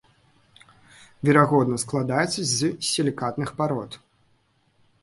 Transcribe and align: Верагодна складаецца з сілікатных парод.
Верагодна 1.29 1.77
складаецца 1.83 2.41
з 2.53 2.71
сілікатных 2.89 3.49
парод. 3.63 3.91